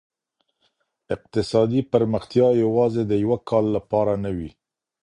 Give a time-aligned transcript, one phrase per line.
[1.15, 4.49] اقتصادي پرمختيا يوازي د يوه کال لپاره نه وي.